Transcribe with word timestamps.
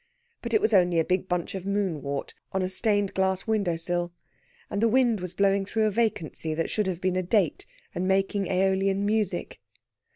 But 0.41 0.55
it 0.55 0.61
was 0.61 0.73
only 0.73 0.97
a 0.97 1.05
big 1.05 1.27
bunch 1.27 1.53
of 1.53 1.63
moonwort 1.63 2.33
on 2.53 2.63
a 2.63 2.69
stained 2.69 3.13
glass 3.13 3.45
window 3.45 3.75
sill, 3.75 4.11
and 4.67 4.81
the 4.81 4.87
wind 4.87 5.19
was 5.21 5.35
blowing 5.35 5.63
through 5.63 5.85
a 5.85 5.91
vacancy 5.91 6.55
that 6.55 6.71
should 6.71 6.87
have 6.87 6.99
been 7.01 7.15
a 7.15 7.21
date, 7.21 7.67
and 7.93 8.07
making 8.07 8.45
Æolian 8.45 9.01
music. 9.01 9.61